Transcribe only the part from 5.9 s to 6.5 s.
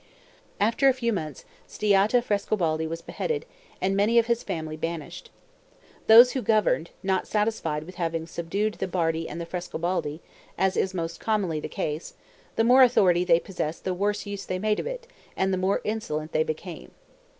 Those who